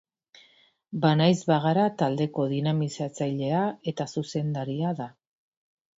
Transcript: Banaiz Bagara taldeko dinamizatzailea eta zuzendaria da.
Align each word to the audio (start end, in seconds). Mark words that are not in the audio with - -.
Banaiz 1.03 1.35
Bagara 1.51 1.83
taldeko 2.01 2.47
dinamizatzailea 2.55 3.61
eta 3.93 4.11
zuzendaria 4.15 4.99
da. 5.03 5.09